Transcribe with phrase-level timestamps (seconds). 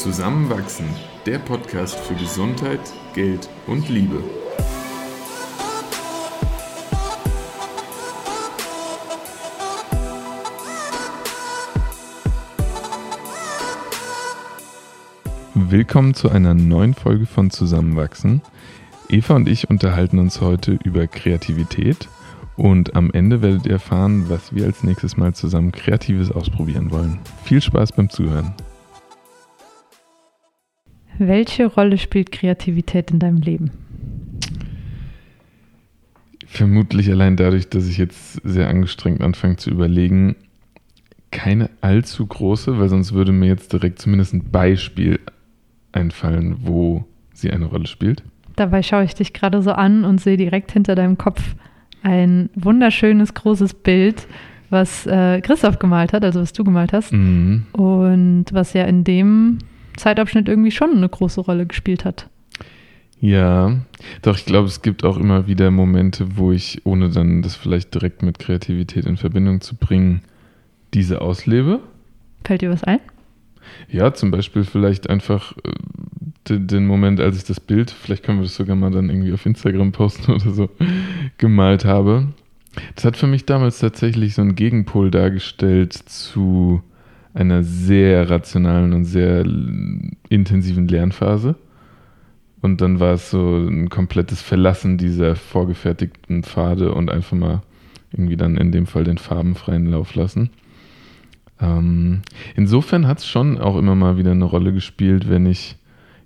[0.00, 0.86] Zusammenwachsen,
[1.26, 2.80] der Podcast für Gesundheit,
[3.12, 4.24] Geld und Liebe.
[15.52, 18.40] Willkommen zu einer neuen Folge von Zusammenwachsen.
[19.10, 22.08] Eva und ich unterhalten uns heute über Kreativität
[22.56, 27.18] und am Ende werdet ihr erfahren, was wir als nächstes Mal zusammen Kreatives ausprobieren wollen.
[27.44, 28.54] Viel Spaß beim Zuhören.
[31.22, 33.72] Welche Rolle spielt Kreativität in deinem Leben?
[36.46, 40.34] Vermutlich allein dadurch, dass ich jetzt sehr angestrengt anfange zu überlegen,
[41.30, 45.20] keine allzu große, weil sonst würde mir jetzt direkt zumindest ein Beispiel
[45.92, 48.22] einfallen, wo sie eine Rolle spielt.
[48.56, 51.54] Dabei schaue ich dich gerade so an und sehe direkt hinter deinem Kopf
[52.02, 54.26] ein wunderschönes großes Bild,
[54.70, 57.12] was äh, Christoph gemalt hat, also was du gemalt hast.
[57.12, 57.66] Mhm.
[57.72, 59.58] Und was ja in dem
[59.96, 62.28] Zeitabschnitt irgendwie schon eine große Rolle gespielt hat.
[63.20, 63.76] Ja,
[64.22, 67.92] doch ich glaube, es gibt auch immer wieder Momente, wo ich, ohne dann das vielleicht
[67.92, 70.22] direkt mit Kreativität in Verbindung zu bringen,
[70.94, 71.80] diese auslebe.
[72.44, 73.00] Fällt dir was ein?
[73.88, 75.70] Ja, zum Beispiel vielleicht einfach äh,
[76.48, 79.34] den, den, Moment, als ich das Bild, vielleicht können wir das sogar mal dann irgendwie
[79.34, 80.70] auf Instagram posten oder so,
[81.36, 82.28] gemalt habe.
[82.94, 86.82] Das hat für mich damals tatsächlich so einen Gegenpol dargestellt zu
[87.34, 89.44] einer sehr rationalen und sehr
[90.28, 91.56] intensiven Lernphase.
[92.62, 97.62] Und dann war es so ein komplettes Verlassen dieser vorgefertigten Pfade und einfach mal
[98.12, 100.50] irgendwie dann in dem Fall den farbenfreien Lauf lassen.
[101.60, 102.22] Ähm,
[102.56, 105.76] insofern hat es schon auch immer mal wieder eine Rolle gespielt, wenn ich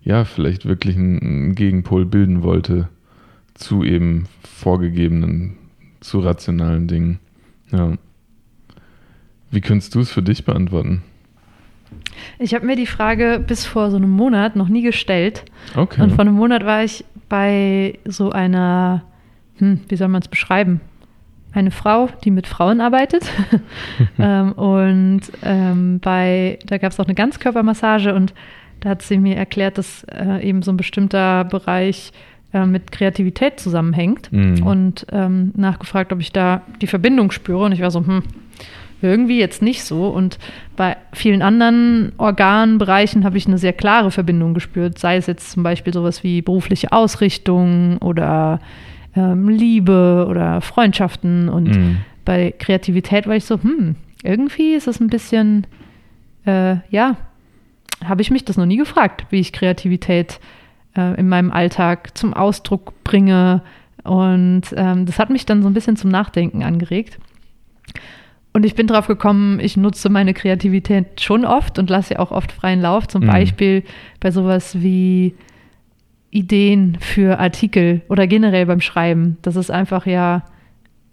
[0.02, 2.88] ja vielleicht wirklich einen Gegenpol bilden wollte
[3.54, 5.56] zu eben vorgegebenen,
[6.00, 7.18] zu rationalen Dingen.
[7.70, 7.96] Ja.
[9.54, 11.02] Wie könntest du es für dich beantworten?
[12.38, 15.44] Ich habe mir die Frage bis vor so einem Monat noch nie gestellt.
[15.76, 16.02] Okay.
[16.02, 19.04] Und vor einem Monat war ich bei so einer,
[19.58, 20.80] hm, wie soll man es beschreiben?
[21.52, 23.30] Eine Frau, die mit Frauen arbeitet.
[24.18, 28.34] ähm, und ähm, bei, da gab es auch eine Ganzkörpermassage und
[28.80, 32.12] da hat sie mir erklärt, dass äh, eben so ein bestimmter Bereich
[32.52, 34.66] äh, mit Kreativität zusammenhängt mhm.
[34.66, 37.64] und ähm, nachgefragt, ob ich da die Verbindung spüre.
[37.64, 38.24] Und ich war so, hm,
[39.04, 40.08] irgendwie jetzt nicht so.
[40.08, 40.38] Und
[40.76, 45.62] bei vielen anderen Organbereichen habe ich eine sehr klare Verbindung gespürt, sei es jetzt zum
[45.62, 48.60] Beispiel sowas wie berufliche Ausrichtung oder
[49.14, 51.48] ähm, Liebe oder Freundschaften.
[51.48, 51.98] Und mhm.
[52.24, 55.66] bei Kreativität war ich so, hm, irgendwie ist es ein bisschen,
[56.46, 57.16] äh, ja,
[58.04, 60.40] habe ich mich das noch nie gefragt, wie ich Kreativität
[60.96, 63.62] äh, in meinem Alltag zum Ausdruck bringe.
[64.02, 67.18] Und ähm, das hat mich dann so ein bisschen zum Nachdenken angeregt.
[68.54, 72.30] Und ich bin drauf gekommen, ich nutze meine Kreativität schon oft und lasse ja auch
[72.30, 73.08] oft freien Lauf.
[73.08, 73.26] Zum mhm.
[73.26, 73.82] Beispiel
[74.20, 75.34] bei sowas wie
[76.30, 79.38] Ideen für Artikel oder generell beim Schreiben.
[79.42, 80.44] Das ist einfach ja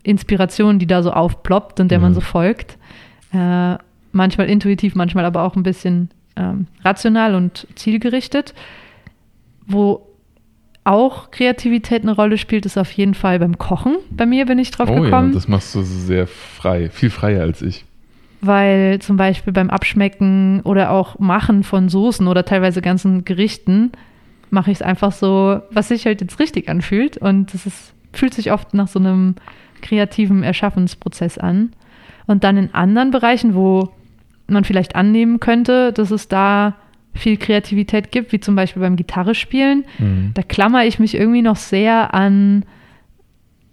[0.04, 2.04] Inspiration, die da so aufploppt und der mhm.
[2.04, 2.78] man so folgt.
[3.34, 3.76] Äh,
[4.12, 8.54] manchmal intuitiv, manchmal aber auch ein bisschen ähm, rational und zielgerichtet.
[9.66, 10.11] Wo
[10.84, 13.98] auch Kreativität eine Rolle spielt, ist auf jeden Fall beim Kochen.
[14.10, 15.30] Bei mir bin ich drauf oh, gekommen.
[15.30, 17.86] Ja, das machst du sehr frei, viel freier als ich.
[18.42, 23.92] Weil zum Beispiel beim Abschmecken oder auch Machen von Soßen oder teilweise ganzen Gerichten
[24.50, 27.18] mache ich es einfach so, was sich halt jetzt richtig anfühlt.
[27.18, 29.36] Und das ist, fühlt sich oft nach so einem
[29.82, 31.74] kreativen Erschaffensprozess an.
[32.26, 33.90] Und dann in anderen Bereichen, wo
[34.48, 36.76] man vielleicht annehmen könnte, dass es da
[37.14, 39.86] viel Kreativität gibt, wie zum Beispiel beim Gitarre spielen.
[40.00, 40.32] Mhm.
[40.34, 42.66] Da klammer ich mich irgendwie noch sehr an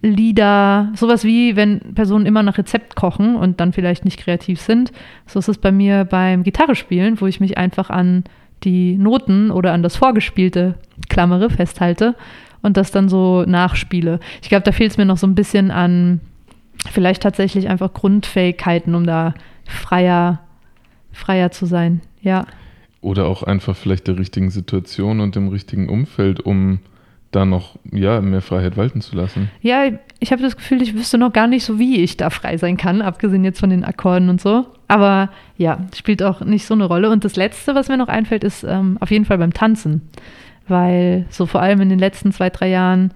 [0.01, 4.93] Lieder, sowas wie, wenn Personen immer nach Rezept kochen und dann vielleicht nicht kreativ sind.
[5.25, 8.23] So ist es bei mir beim Gitarre spielen, wo ich mich einfach an
[8.63, 10.75] die Noten oder an das Vorgespielte
[11.09, 12.15] klammere, festhalte
[12.61, 14.19] und das dann so nachspiele.
[14.41, 16.21] Ich glaube, da fehlt es mir noch so ein bisschen an
[16.89, 19.33] vielleicht tatsächlich einfach Grundfähigkeiten, um da
[19.65, 20.39] freier,
[21.11, 22.01] freier zu sein.
[22.21, 22.45] Ja.
[23.01, 26.79] Oder auch einfach vielleicht der richtigen Situation und dem richtigen Umfeld, um
[27.31, 29.51] da noch ja, mehr Freiheit walten zu lassen.
[29.61, 29.83] Ja,
[30.19, 32.75] ich habe das Gefühl, ich wüsste noch gar nicht so, wie ich da frei sein
[32.75, 34.65] kann, abgesehen jetzt von den Akkorden und so.
[34.87, 37.11] Aber ja, spielt auch nicht so eine Rolle.
[37.11, 40.01] Und das Letzte, was mir noch einfällt, ist ähm, auf jeden Fall beim Tanzen.
[40.67, 43.13] Weil so vor allem in den letzten zwei, drei Jahren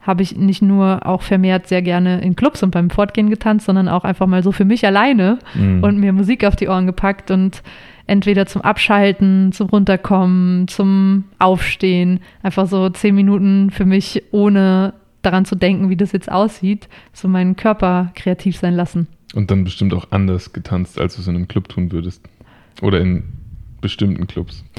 [0.00, 3.88] habe ich nicht nur auch vermehrt sehr gerne in Clubs und beim Fortgehen getanzt, sondern
[3.88, 5.84] auch einfach mal so für mich alleine mhm.
[5.84, 7.62] und mir Musik auf die Ohren gepackt und
[8.10, 15.44] entweder zum Abschalten, zum Runterkommen, zum Aufstehen, einfach so zehn Minuten für mich, ohne daran
[15.44, 19.06] zu denken, wie das jetzt aussieht, so meinen Körper kreativ sein lassen.
[19.34, 22.22] Und dann bestimmt auch anders getanzt, als du es in einem Club tun würdest.
[22.82, 23.22] Oder in
[23.80, 24.64] bestimmten Clubs.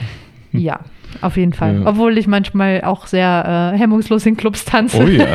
[0.53, 0.81] Ja,
[1.21, 1.79] auf jeden Fall.
[1.79, 1.87] Ja.
[1.87, 4.97] Obwohl ich manchmal auch sehr äh, hemmungslos in Clubs tanze.
[5.01, 5.27] Oh ja,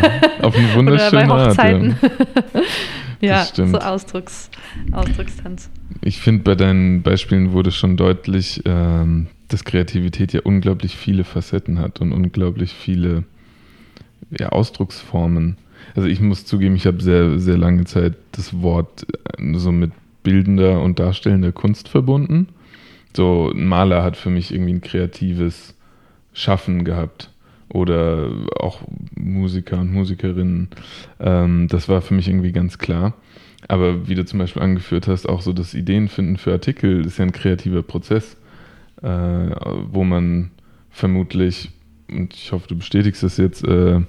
[0.43, 1.49] auf eine Oder wunderschöne bei Art.
[1.53, 1.97] Hochzeiten.
[2.03, 2.61] Ja.
[3.23, 3.71] ja, Das stimmt.
[3.71, 4.51] so Ausdrucks,
[4.93, 5.71] Ausdruckstanz.
[6.03, 11.79] Ich finde, bei deinen Beispielen wurde schon deutlich, ähm, dass Kreativität ja unglaublich viele Facetten
[11.79, 13.25] hat und unglaublich viele
[14.31, 15.57] ja, Ausdrucksformen.
[15.95, 19.07] Also ich muss zugeben, ich habe sehr, sehr lange Zeit das Wort
[19.39, 22.49] äh, so mit bildender und darstellender Kunst verbunden.
[23.15, 25.75] So ein Maler hat für mich irgendwie ein kreatives
[26.33, 27.31] Schaffen gehabt.
[27.69, 28.83] Oder auch
[29.17, 30.69] Musiker und Musikerinnen.
[31.19, 33.15] Ähm, das war für mich irgendwie ganz klar.
[33.69, 37.25] Aber wie du zum Beispiel angeführt hast, auch so das Ideenfinden für Artikel ist ja
[37.25, 38.37] ein kreativer Prozess,
[39.03, 40.51] äh, wo man
[40.91, 41.71] vermutlich,
[42.09, 44.01] und ich hoffe, du bestätigst das jetzt, äh,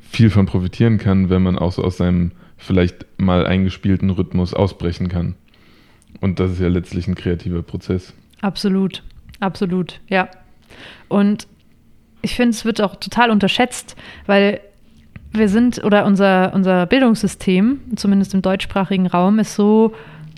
[0.00, 5.08] viel von profitieren kann, wenn man auch so aus seinem vielleicht mal eingespielten Rhythmus ausbrechen
[5.08, 5.34] kann.
[6.20, 8.14] Und das ist ja letztlich ein kreativer Prozess.
[8.40, 9.02] Absolut,
[9.40, 10.28] absolut, ja.
[11.08, 11.46] Und
[12.22, 14.60] ich finde, es wird auch total unterschätzt, weil
[15.36, 19.92] wir sind, oder unser, unser Bildungssystem, zumindest im deutschsprachigen Raum, ist so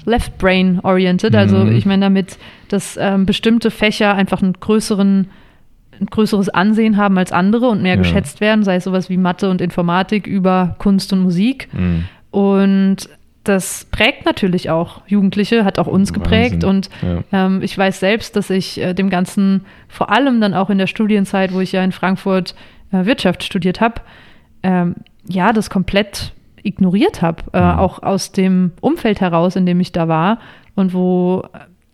[0.04, 1.34] left-brain-oriented.
[1.34, 1.72] Also Mhm.
[1.72, 2.38] ich meine damit,
[2.68, 5.28] dass ähm, bestimmte Fächer einfach einen größeren,
[6.00, 7.98] ein größeres Ansehen haben als andere und mehr Ja.
[8.02, 11.68] geschätzt werden, sei es sowas wie Mathe und Informatik über Kunst und Musik.
[11.72, 12.04] Mhm.
[12.30, 12.96] Und
[13.44, 16.62] das prägt natürlich auch Jugendliche, hat auch uns geprägt.
[16.64, 16.68] Wahnsinn.
[16.68, 16.90] Und
[17.32, 17.46] Ja.
[17.46, 20.86] ähm, ich weiß selbst, dass ich äh, dem Ganzen vor allem dann auch in der
[20.88, 22.54] Studienzeit, wo ich ja in Frankfurt
[22.92, 24.00] äh, Wirtschaft studiert habe,
[24.62, 24.96] ähm,
[25.28, 26.32] ja, das komplett
[26.62, 27.42] ignoriert habe.
[27.52, 27.78] Äh, Mhm.
[27.78, 30.38] Auch aus dem Umfeld heraus, in dem ich da war
[30.74, 31.44] und wo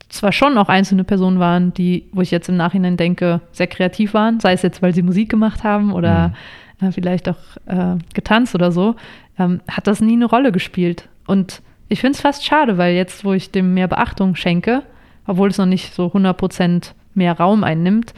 [0.08, 4.12] zwar schon auch einzelne Personen waren, die, wo ich jetzt im Nachhinein denke, sehr kreativ
[4.14, 6.34] waren, sei es jetzt, weil sie Musik gemacht haben oder
[6.82, 8.94] äh, vielleicht auch äh, getanzt oder so,
[9.38, 11.08] ähm, hat das nie eine Rolle gespielt.
[11.26, 14.82] Und ich finde es fast schade, weil jetzt, wo ich dem mehr Beachtung schenke,
[15.26, 18.12] obwohl es noch nicht so 100% mehr Raum einnimmt,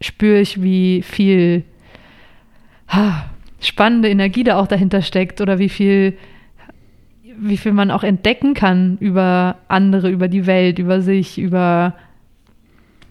[0.00, 1.64] spüre ich, wie viel
[2.88, 3.24] ah,
[3.66, 6.14] spannende Energie da auch dahinter steckt oder wie viel,
[7.38, 11.94] wie viel man auch entdecken kann über andere, über die Welt, über sich, über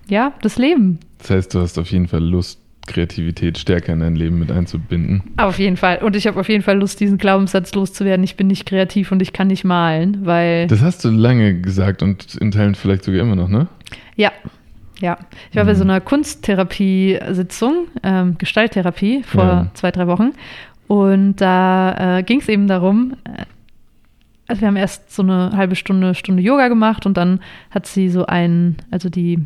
[0.08, 1.00] ja, das Leben.
[1.20, 5.24] Das heißt, du hast auf jeden Fall Lust, Kreativität stärker in dein Leben mit einzubinden.
[5.38, 6.00] Auf jeden Fall.
[6.00, 8.24] Und ich habe auf jeden Fall Lust, diesen Glaubenssatz loszuwerden.
[8.24, 10.68] Ich bin nicht kreativ und ich kann nicht malen, weil.
[10.68, 13.68] Das hast du lange gesagt und in Teilen vielleicht sogar immer noch, ne?
[14.18, 14.32] Ja,
[15.04, 15.18] ja.
[15.52, 15.78] Ich war bei Mhm.
[15.78, 19.68] so einer Kunsttherapie-Sitzung, ähm, Gestalttherapie vor Ja.
[19.74, 20.32] zwei, drei Wochen.
[20.88, 23.44] Und da äh, ging es eben darum, äh,
[24.48, 27.40] also wir haben erst so eine halbe Stunde, Stunde Yoga gemacht und dann
[27.72, 29.40] hat sie so ein, also die,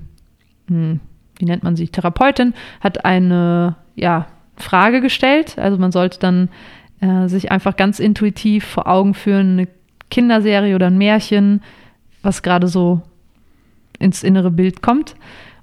[0.68, 1.00] hm,
[1.38, 4.27] wie nennt man sie, Therapeutin, hat eine, ja,
[4.57, 5.59] Frage gestellt.
[5.59, 6.50] Also man sollte dann
[7.00, 9.68] äh, sich einfach ganz intuitiv vor Augen führen, eine
[10.09, 11.62] Kinderserie oder ein Märchen,
[12.24, 13.01] was gerade so
[13.99, 15.15] ins innere Bild kommt.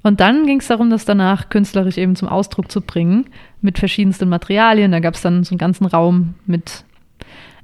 [0.02, 3.26] Und dann ging es darum, das danach künstlerisch eben zum Ausdruck zu bringen
[3.62, 4.92] mit verschiedensten Materialien.
[4.92, 6.84] Da gab es dann so einen ganzen Raum mit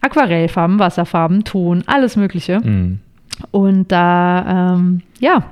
[0.01, 2.61] Aquarellfarben, Wasserfarben, Ton, alles Mögliche.
[2.61, 3.01] Mhm.
[3.51, 5.51] Und da, ähm, ja,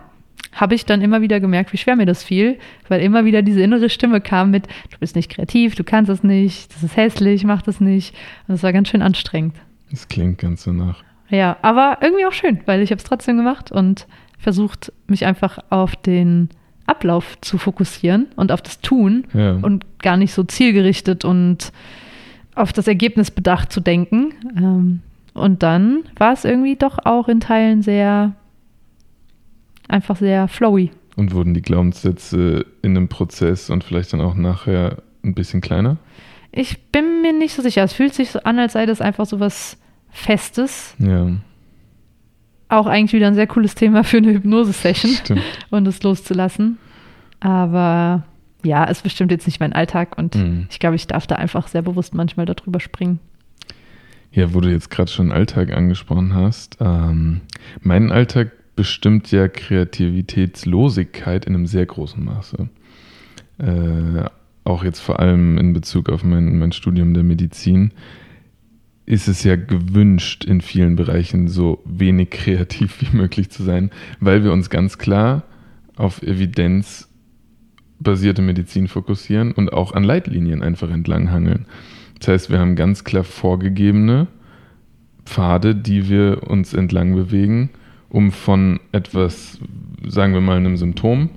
[0.55, 3.61] habe ich dann immer wieder gemerkt, wie schwer mir das fiel, weil immer wieder diese
[3.61, 7.45] innere Stimme kam mit, du bist nicht kreativ, du kannst es nicht, das ist hässlich,
[7.45, 8.15] mach das nicht.
[8.47, 9.55] Und das war ganz schön anstrengend.
[9.91, 11.03] Das klingt ganz so nach.
[11.29, 14.07] Ja, aber irgendwie auch schön, weil ich habe es trotzdem gemacht und
[14.39, 16.49] versucht, mich einfach auf den
[16.87, 19.53] Ablauf zu fokussieren und auf das Tun Ja.
[19.53, 21.73] und gar nicht so zielgerichtet und
[22.55, 24.33] auf das Ergebnis bedacht zu denken.
[24.57, 25.01] Ähm,
[25.35, 28.35] und dann war es irgendwie doch auch in Teilen sehr,
[29.89, 30.91] einfach sehr flowy.
[31.17, 35.97] Und wurden die Glaubenssätze in einem Prozess und vielleicht dann auch nachher ein bisschen kleiner?
[36.53, 37.83] Ich bin mir nicht so sicher.
[37.83, 39.77] Es fühlt sich so an, als sei das einfach so was
[40.11, 40.95] Festes.
[40.99, 41.27] Ja,
[42.69, 45.39] Auch eigentlich wieder ein sehr cooles Thema für eine Hypnose-Session.
[45.71, 46.79] und es loszulassen.
[47.41, 48.25] Aber
[48.65, 50.67] ja, ist bestimmt jetzt nicht mein Alltag und Mhm.
[50.71, 53.21] ich glaube, ich darf da einfach sehr bewusst manchmal darüber springen.
[54.33, 56.77] Ja, wo du jetzt gerade schon Alltag angesprochen hast.
[56.81, 57.41] Ähm,
[57.81, 62.69] mein Alltag bestimmt ja Kreativitätslosigkeit in einem sehr großen Maße.
[63.59, 64.25] Äh,
[64.65, 67.93] auch jetzt vor allem in Bezug auf mein, mein Studium der Medizin
[69.09, 74.45] ist es ja gewünscht, in vielen Bereichen so wenig kreativ wie möglich zu sein, weil
[74.45, 75.45] wir uns ganz klar
[75.97, 81.65] auf evidenzbasierte Medizin fokussieren und auch an Leitlinien einfach entlanghangeln.
[82.19, 84.27] Das heißt, wir haben ganz klar vorgegebene
[85.25, 87.71] Pfade, die wir uns entlang bewegen,
[88.11, 89.59] um von etwas,
[90.07, 91.31] sagen wir mal, einem Symptom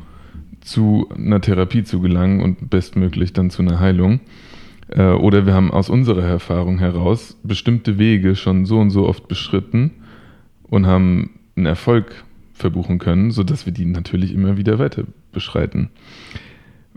[0.59, 4.19] zu einer Therapie zu gelangen und bestmöglich dann zu einer Heilung.
[4.91, 9.27] Äh, Oder wir haben aus unserer Erfahrung heraus bestimmte Wege schon so und so oft
[9.27, 9.91] beschritten
[10.63, 15.89] und haben einen Erfolg verbuchen können, sodass wir die natürlich immer wieder weiter beschreiten.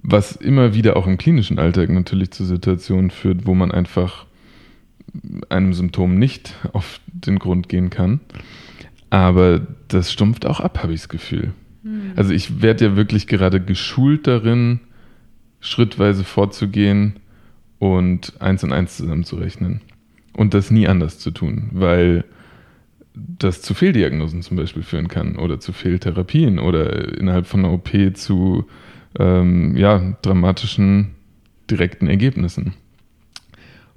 [0.07, 4.27] was immer wieder auch im klinischen Alltag natürlich zu Situationen führt, wo man einfach
[5.49, 8.21] einem Symptom nicht auf den Grund gehen kann.
[9.09, 11.55] Aber das stumpft auch ab, habe ich das Gefühl.
[11.83, 12.13] Mhm.
[12.17, 14.81] Also ich werde ja wirklich gerade geschult darin,
[15.61, 17.15] schrittweise vorzugehen
[17.85, 19.83] und eins und eins zusammenzurechnen.
[20.33, 22.25] Und das nie anders zu tun, weil
[23.15, 27.91] das zu Fehldiagnosen zum Beispiel führen kann oder zu Fehltherapien oder innerhalb von einer OP
[28.15, 28.65] zu
[29.19, 31.11] ähm, ja, dramatischen
[31.71, 32.73] direkten Ergebnissen.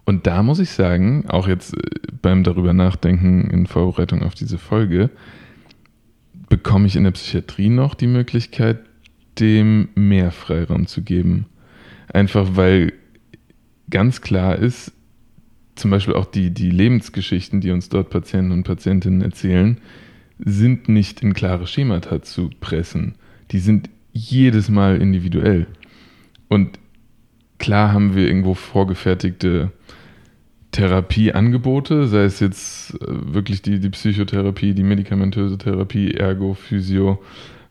[0.03, 1.79] Und da muss ich sagen, auch jetzt äh,
[2.21, 5.09] beim darüber nachdenken in Vorbereitung auf diese Folge,
[6.49, 8.79] bekomme ich in der Psychiatrie noch die Möglichkeit,
[9.39, 11.45] dem mehr Freiraum zu geben.
[12.11, 12.93] Einfach weil
[13.89, 14.91] ganz klar ist,
[15.75, 19.79] zum Beispiel auch die, die Lebensgeschichten, die uns dort Patienten und Patientinnen erzählen,
[20.39, 23.15] sind nicht in klare Schemata zu pressen.
[23.51, 25.67] Die sind jedes Mal individuell.
[26.47, 26.79] Und
[27.59, 29.71] klar haben wir irgendwo vorgefertigte
[30.71, 37.23] Therapieangebote, sei es jetzt äh, wirklich die, die Psychotherapie, die medikamentöse Therapie, Ergo, Physio,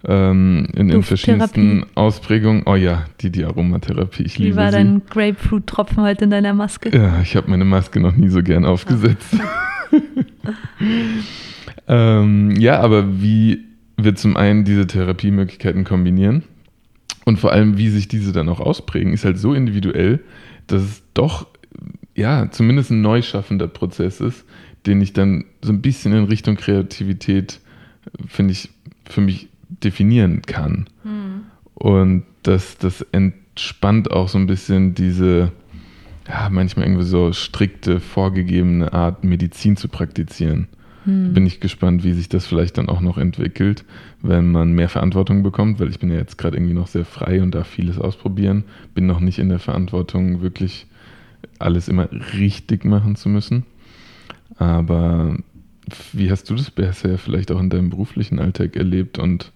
[0.05, 2.63] ähm, in, in verschiedensten Ausprägungen.
[2.67, 4.59] Oh ja, die, die Aromatherapie, ich Wie liebe sie.
[4.59, 6.97] Wie war dein Grapefruit-Tropfen heute in deiner Maske?
[6.97, 9.37] Ja, ich habe meine Maske noch nie so gern aufgesetzt.
[11.89, 13.65] ähm, ja, aber wie
[13.97, 16.43] wir zum einen diese Therapiemöglichkeiten kombinieren
[17.25, 20.21] und vor allem, wie sich diese dann auch ausprägen, ist halt so individuell,
[20.67, 21.47] dass es doch
[22.17, 24.45] ja, zumindest ein neu schaffender Prozess ist,
[24.87, 27.61] den ich dann so ein bisschen in Richtung Kreativität,
[28.27, 28.71] finde ich,
[29.05, 30.87] für mich definieren kann.
[31.05, 31.43] Mhm.
[31.75, 35.53] Und das, das entspannt auch so ein bisschen diese,
[36.29, 40.69] ja, manchmal irgendwie so strikte, vorgegebene Art, Medizin zu praktizieren.
[41.05, 41.35] Mhm.
[41.35, 43.85] Bin ich gespannt, wie sich das vielleicht dann auch noch entwickelt,
[44.23, 47.43] wenn man mehr Verantwortung bekommt, weil ich bin ja jetzt gerade irgendwie noch sehr frei
[47.43, 48.65] und darf vieles ausprobieren.
[48.95, 50.87] Bin noch nicht in der Verantwortung, wirklich
[51.59, 53.65] alles immer richtig machen zu müssen.
[54.57, 55.37] Aber
[56.13, 59.53] wie hast du das bisher vielleicht auch in deinem beruflichen Alltag erlebt und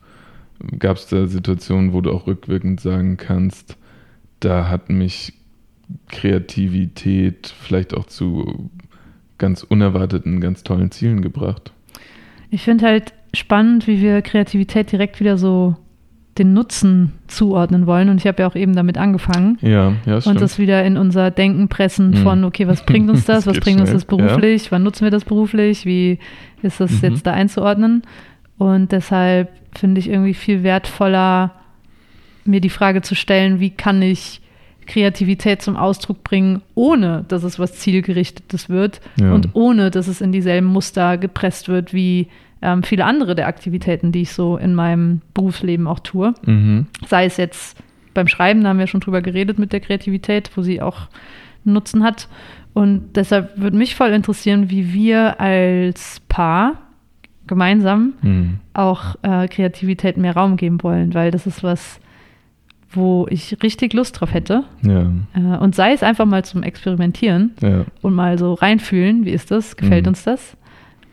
[0.79, 3.77] gab es da Situationen, wo du auch rückwirkend sagen kannst,
[4.41, 5.35] da hat mich
[6.09, 8.71] Kreativität vielleicht auch zu
[9.39, 11.73] ganz unerwarteten, ganz tollen Zielen gebracht?
[12.51, 15.77] Ich finde halt spannend, wie wir Kreativität direkt wieder so
[16.39, 18.09] den Nutzen zuordnen wollen.
[18.09, 19.59] Und ich habe ja auch eben damit angefangen.
[19.61, 22.23] Ja, ja, Und das wieder in unser Denken pressen hm.
[22.23, 23.45] von, okay, was bringt uns das?
[23.45, 23.95] das was bringt schnell.
[23.95, 24.67] uns das beruflich?
[24.67, 24.73] Ja.
[24.73, 25.85] Wann nutzen wir das beruflich?
[25.87, 26.19] Wie
[26.63, 27.11] ist das mhm.
[27.11, 28.03] jetzt da einzuordnen?
[28.59, 31.53] Und deshalb finde ich irgendwie viel wertvoller,
[32.45, 34.41] mir die Frage zu stellen, wie kann ich
[34.87, 39.33] Kreativität zum Ausdruck bringen, ohne dass es was Zielgerichtetes wird ja.
[39.33, 42.29] und ohne dass es in dieselben Muster gepresst wird wie
[42.63, 46.35] ähm, viele andere der Aktivitäten, die ich so in meinem Berufsleben auch tue.
[46.45, 46.87] Mhm.
[47.07, 47.79] Sei es jetzt
[48.15, 51.09] beim Schreiben, da haben wir schon drüber geredet mit der Kreativität, wo sie auch
[51.65, 52.29] Nutzen hat.
[52.73, 56.90] Und deshalb würde mich voll interessieren, wie wir als Paar
[57.51, 58.61] gemeinsam mhm.
[58.75, 62.01] auch äh, Kreativität mehr Raum geben wollen, weil das ist was,
[62.93, 64.63] wo ich richtig Lust drauf hätte.
[64.83, 65.11] Ja.
[65.35, 67.85] Äh, und sei es einfach mal zum Experimentieren ja.
[68.03, 70.11] und mal so reinfühlen, wie ist das, gefällt mhm.
[70.11, 70.57] uns das?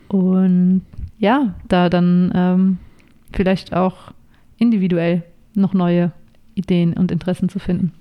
[0.10, 0.84] Und
[1.17, 2.77] ja, da dann ähm,
[3.34, 4.12] vielleicht auch
[4.60, 5.24] individuell
[5.56, 6.12] noch neue
[6.53, 7.94] Ideen und Interessen zu finden.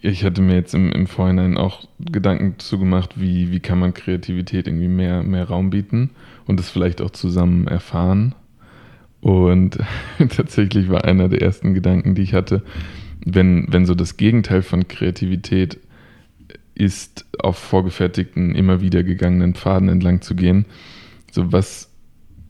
[0.00, 3.94] Ich hatte mir jetzt im, im Vorhinein auch Gedanken zu gemacht, wie, wie kann man
[3.94, 6.10] Kreativität irgendwie mehr, mehr Raum bieten
[6.46, 8.34] und das vielleicht auch zusammen erfahren.
[9.20, 9.78] Und
[10.36, 12.62] tatsächlich war einer der ersten Gedanken, die ich hatte,
[13.24, 15.78] wenn, wenn so das Gegenteil von Kreativität
[16.74, 20.66] ist, auf vorgefertigten, immer wieder gegangenen Pfaden entlang zu gehen.
[21.32, 21.90] So was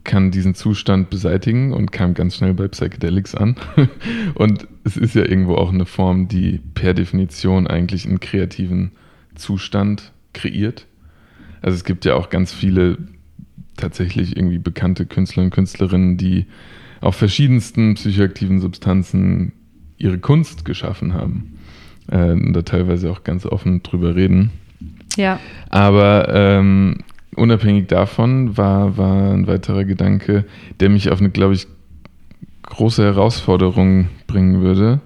[0.06, 3.56] kann diesen Zustand beseitigen und kam ganz schnell bei Psychedelics an.
[4.34, 8.92] und es ist ja irgendwo auch eine Form, die per Definition eigentlich einen kreativen
[9.34, 10.86] Zustand kreiert.
[11.60, 12.98] Also es gibt ja auch ganz viele
[13.76, 16.46] tatsächlich irgendwie bekannte Künstler und Künstlerinnen, die
[17.00, 19.52] auf verschiedensten psychoaktiven Substanzen
[19.98, 21.58] ihre Kunst geschaffen haben.
[22.08, 24.50] Äh, und da teilweise auch ganz offen drüber reden.
[25.16, 25.40] Ja.
[25.68, 26.98] Aber ähm,
[27.36, 30.44] unabhängig davon war, war ein weiterer Gedanke,
[30.80, 31.66] der mich auf eine, glaube ich,
[32.62, 35.00] große Herausforderung bringen würde.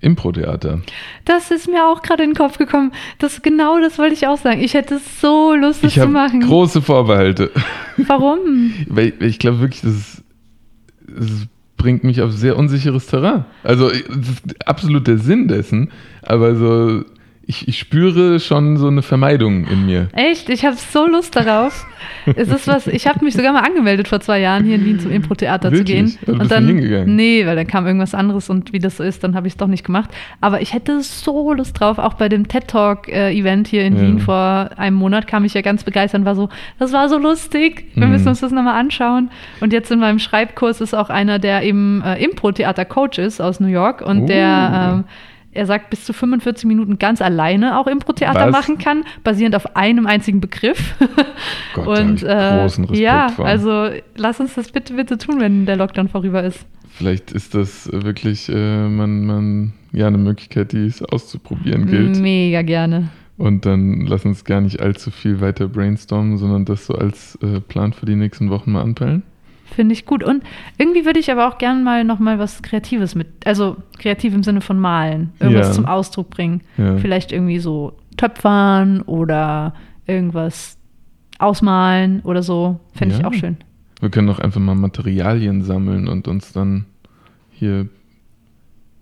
[0.00, 0.80] Impro-Theater.
[1.24, 2.90] Das ist mir auch gerade in den Kopf gekommen.
[3.18, 4.60] Das genau das wollte ich auch sagen.
[4.60, 6.40] Ich hätte so Lust, das ich zu machen.
[6.40, 7.52] Große Vorbehalte.
[7.96, 8.72] Warum?
[8.88, 10.24] Weil ich glaube wirklich, das,
[11.06, 13.44] das bringt mich auf sehr unsicheres Terrain.
[13.62, 15.92] Also das ist absolut der Sinn dessen,
[16.22, 17.04] aber so
[17.46, 20.08] ich, ich spüre schon so eine Vermeidung in mir.
[20.12, 20.48] Echt?
[20.48, 21.86] Ich habe so Lust darauf.
[22.36, 25.00] es ist was, ich habe mich sogar mal angemeldet vor zwei Jahren hier in Wien
[25.00, 26.16] zum Impro-Theater zu gehen.
[26.26, 27.14] Also und dann, hingegangen?
[27.16, 29.56] nee, weil dann kam irgendwas anderes und wie das so ist, dann habe ich es
[29.56, 30.10] doch nicht gemacht.
[30.40, 34.02] Aber ich hätte so Lust drauf, auch bei dem TED Talk-Event hier in Ja.
[34.02, 37.18] Wien vor einem Monat kam ich ja ganz begeistert und war so, das war so
[37.18, 37.86] lustig.
[37.94, 38.12] Wir Mhm.
[38.12, 39.30] müssen uns das nochmal anschauen.
[39.60, 43.66] Und jetzt in meinem Schreibkurs ist auch einer, der eben äh, Impro-Theater-Coach ist aus New
[43.68, 44.26] York und Oh.
[44.26, 45.04] der ähm,
[45.52, 50.06] er sagt, bis zu 45 Minuten ganz alleine auch Impro-Theater machen kann, basierend auf einem
[50.06, 50.94] einzigen Begriff.
[51.74, 53.46] Gott, und äh, großen Respekt ja, vor.
[53.46, 56.66] also lass uns das bitte, bitte tun, wenn der Lockdown vorüber ist.
[56.88, 62.18] Vielleicht ist das wirklich äh, man, man, ja, eine Möglichkeit, die es auszuprobieren gilt.
[62.18, 63.08] Mega gerne.
[63.38, 67.60] Und dann lass uns gar nicht allzu viel weiter brainstormen, sondern das so als äh,
[67.60, 69.22] Plan für die nächsten Wochen mal anpeilen.
[69.74, 70.22] Finde ich gut.
[70.22, 70.42] Und
[70.78, 74.42] irgendwie würde ich aber auch gerne mal noch mal was Kreatives mit, also kreativ im
[74.42, 75.72] Sinne von malen, irgendwas Ja.
[75.72, 76.60] zum Ausdruck bringen.
[76.76, 76.96] Ja.
[76.98, 79.74] Vielleicht irgendwie so töpfern oder
[80.06, 80.76] irgendwas
[81.38, 82.80] ausmalen oder so.
[82.94, 83.28] Fände ich Ja.
[83.28, 83.56] auch schön.
[84.00, 86.86] Wir können doch einfach mal Materialien sammeln und uns dann
[87.50, 87.88] hier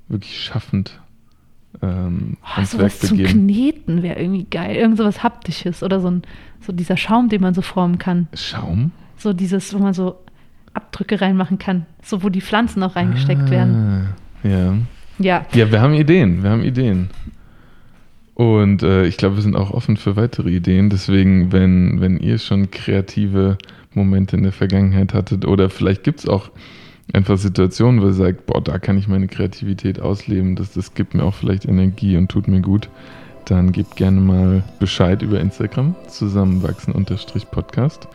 [0.08, 1.00] wirklich schaffend
[1.82, 3.46] ähm, Oh, ans Werk sowas zum begeben.
[3.46, 4.74] Kneten wäre irgendwie geil.
[4.76, 6.22] Irgend sowas Haptisches oder so, ein,
[6.60, 8.28] so dieser Schaum, den man so formen kann.
[8.34, 8.90] Schaum?
[9.16, 10.16] So dieses, wo man so
[10.80, 11.87] Abdrücke reinmachen kann.
[12.02, 14.14] So, wo die Pflanzen auch reingesteckt werden.
[14.44, 14.75] Ah, Ja.
[15.18, 15.44] Ja.
[15.52, 17.10] Ja, wir haben Ideen, wir haben Ideen.
[18.34, 20.88] Und äh, ich glaube, wir sind auch offen für weitere Ideen.
[20.88, 23.58] Deswegen, wenn, wenn ihr schon kreative
[23.92, 26.50] Momente in der Vergangenheit hattet oder vielleicht gibt es auch
[27.12, 31.12] einfach Situationen, wo ihr sagt, boah, da kann ich meine Kreativität ausleben, das, das gibt
[31.14, 32.88] mir auch vielleicht Energie und tut mir gut,
[33.44, 38.06] dann gebt gerne mal Bescheid über Instagram, zusammenwachsen-podcast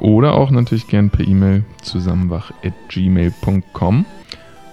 [0.00, 4.04] oder auch natürlich gern per E-Mail zusammenwach.gmail.com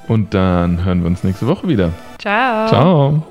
[0.08, 1.92] und dann hören wir uns nächste Woche wieder.
[2.20, 2.68] Ciao.
[2.68, 3.24] Ciao.